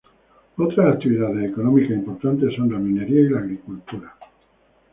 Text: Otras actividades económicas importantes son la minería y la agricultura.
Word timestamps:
Otras 0.57 0.95
actividades 0.95 1.51
económicas 1.51 1.91
importantes 1.91 2.55
son 2.55 2.71
la 2.73 2.79
minería 2.79 3.21
y 3.21 3.29
la 3.29 3.39
agricultura. 3.41 4.17